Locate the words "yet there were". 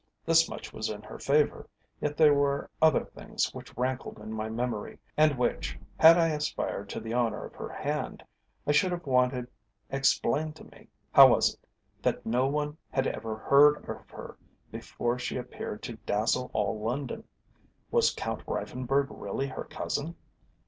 1.99-2.71